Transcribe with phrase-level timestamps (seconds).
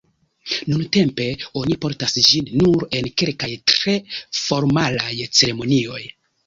[0.69, 1.27] Nuntempe
[1.61, 3.97] oni portas ĝin nur en kelkaj tre
[4.43, 6.05] formalaj ceremonioj.